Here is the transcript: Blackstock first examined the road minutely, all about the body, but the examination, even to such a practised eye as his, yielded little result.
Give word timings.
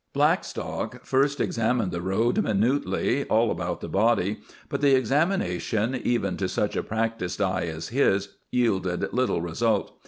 Blackstock 0.13 1.05
first 1.05 1.39
examined 1.39 1.91
the 1.91 2.01
road 2.01 2.41
minutely, 2.41 3.23
all 3.25 3.51
about 3.51 3.81
the 3.81 3.87
body, 3.87 4.39
but 4.67 4.81
the 4.81 4.95
examination, 4.95 5.93
even 5.93 6.37
to 6.37 6.49
such 6.49 6.75
a 6.75 6.81
practised 6.81 7.39
eye 7.39 7.67
as 7.67 7.89
his, 7.89 8.29
yielded 8.51 9.07
little 9.13 9.41
result. 9.43 9.95